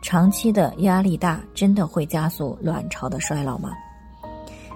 [0.00, 3.70] 长期的压力大，真的会加速卵巢的衰老吗？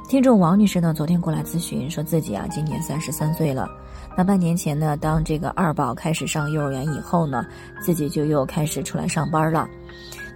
[0.09, 3.69] 听众王女士呢，昨天过来咨询，说自己啊今年三十三岁了。
[4.15, 7.47] 那半年前呢，当这个二宝开始上幼儿园以后呢，
[7.81, 9.67] 自己就又开始出来上班了。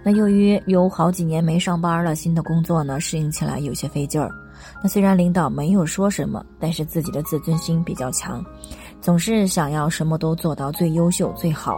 [0.03, 4.31] 那由于有好几年没上班了，新的工作呢适应起来有些费劲儿。
[4.81, 8.43] 那虽然领导没有说什么，但是自己的自尊心比较强，
[8.99, 11.77] 总是想要什么都做到最优秀最好，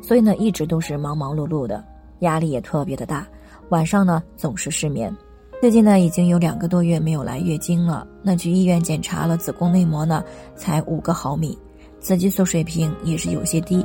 [0.00, 1.82] 所以呢一直都是忙忙碌碌的。
[2.20, 3.26] 压力也特别的大，
[3.68, 5.14] 晚上呢总是失眠。
[5.60, 8.06] 最近呢已经有两个多月没有来月经了。
[8.22, 10.24] 那去医院检查了子宫内膜呢，
[10.56, 11.58] 才五个毫米，
[12.00, 13.84] 雌激素水平也是有些低。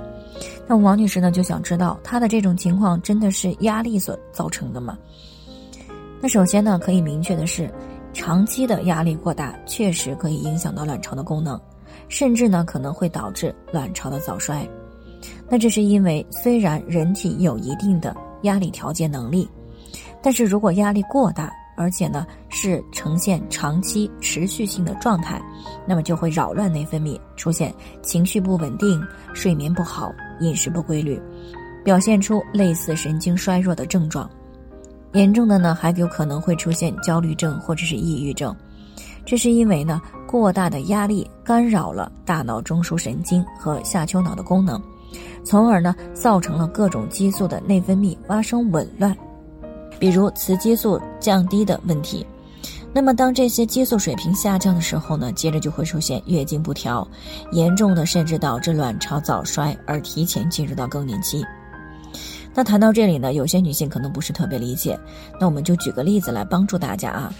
[0.67, 4.97] 那王女士呢就想知道，她的这种情况真的是压力所造成的吗？
[6.21, 7.69] 那首先呢可以明确的是，
[8.13, 11.59] 长期的压力过大确实可以影响到卵巢的功能，
[12.07, 14.65] 甚至呢可能会导致卵巢的早衰。
[15.49, 19.49] 那这是因为虽然人体有一定的压力调节能力，
[20.21, 25.41] 但是如果压力过大，而且呢是呈现长期持续性的状态，
[25.85, 29.01] 那么就会扰乱内分泌，出现情绪不稳定、
[29.33, 31.21] 睡眠不好、饮食不规律，
[31.83, 34.29] 表现出类似神经衰弱的症状。
[35.13, 38.55] 严重的呢还有可能会出现焦虑症或者是抑郁症。
[39.25, 44.81] 这是因为呢过大的压力干扰了大脑中枢神经和下丘脑的功能。
[45.43, 49.15] 从而呢，造成了各种激素的内分泌发生紊乱，
[49.99, 52.25] 比如雌激素降低的问题。
[52.93, 57.05] 那么，当这些激素水平下降的时候呢，接着就会出现月经不调，
[57.51, 61.43] 严重的甚至导致卵巢早衰而提前进入到更年期。
[62.53, 64.97] 那谈到这里呢，有些女性可能不是特别理解，
[65.39, 67.33] 那我们就举个例子来帮助大家啊。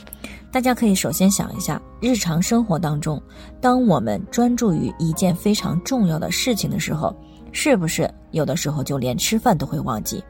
[0.52, 3.22] 大家可以首先想一下，日常生活当中，
[3.62, 7.16] 当我们专注于一件非常重要的事情的时候。
[7.56, 10.22] 是不是有的时候就连吃饭都会忘记，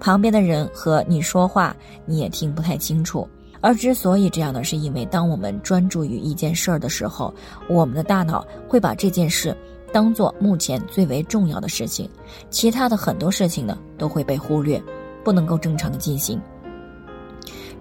[0.00, 1.76] 旁边的人和你说话
[2.06, 3.28] 你也听不太清楚？
[3.60, 7.32] 而之所以这样呢，是因为当我们专注于一件事儿的时候，
[7.68, 9.54] 我们的大脑会把这件事
[9.92, 12.08] 当做目前最为重要的事情，
[12.48, 14.82] 其他的很多事情呢都会被忽略，
[15.22, 16.40] 不能够正常的进行。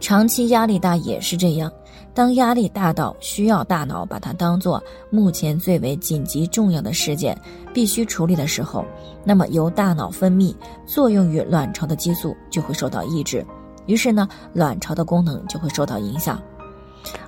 [0.04, 1.72] 长期压力大也是这样。
[2.14, 7.36] 当压力大到需要大脑把它当做目前最为紧急重要的事件
[7.74, 8.84] 必须处理的时候，
[9.24, 10.54] 那么由大脑分泌
[10.86, 13.46] 作用于卵巢的激素就会受到抑制，
[13.86, 16.38] 于是呢，卵巢的功能就会受到影响。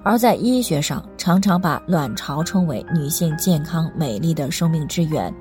[0.03, 5.33] 而在医学上，常常把卵巢称为女性健康美丽的生命之源。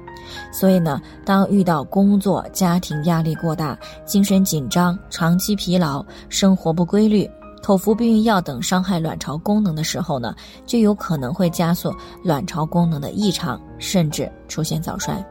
[0.52, 7.28] 所以呢，当遇到工作、家庭压力过大、精神紧张、长期疲劳、生活不规律。
[7.62, 10.34] 口服避孕药等伤害卵巢功能的时候呢，
[10.66, 11.90] 就有可能会加速
[12.22, 15.24] 卵巢功能的异常，甚至出现早衰。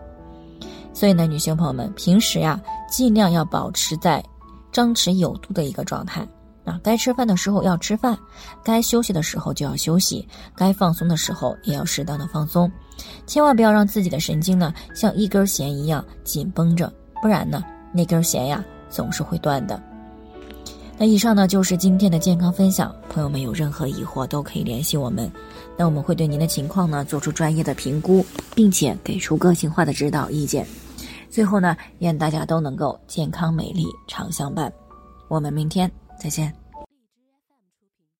[0.94, 2.59] 所以呢，女性朋友们平时呀，
[2.90, 4.24] 尽量要保持在
[4.72, 6.28] 张弛有度的一个状态
[6.66, 6.79] 啊。
[6.84, 8.18] 该吃饭的时候要吃饭，
[8.63, 12.72] 该休息的时候就要休息，该放松的时候也要适当的放松，
[13.25, 16.91] 千万不要让自己的神经呢像一根弦一样紧绷着，
[17.22, 17.63] 不然呢，
[17.94, 19.81] 那根弦呀总是会断的。
[20.96, 25.29] 那以上呢就是今天的健康分享，朋友们有任何疑惑都可以联系我们，
[25.75, 28.23] 那我们会对您的情况呢做出专业的评估，
[28.53, 30.66] 并且给出个性化的指导意见。
[31.31, 34.72] 最后呢，愿大家都能够健康美丽常相伴。
[35.29, 35.91] 我们明天
[36.23, 36.62] 再见。